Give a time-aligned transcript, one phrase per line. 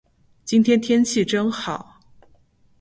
[0.43, 1.99] 今天天气真好。